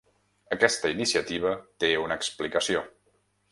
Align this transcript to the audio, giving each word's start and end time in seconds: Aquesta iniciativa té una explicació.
Aquesta 0.55 0.91
iniciativa 0.93 1.53
té 1.85 1.93
una 2.07 2.19
explicació. 2.23 2.85